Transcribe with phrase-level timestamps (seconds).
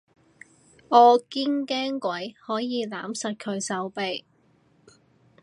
[0.89, 4.25] 我堅驚鬼可以攬實佢手臂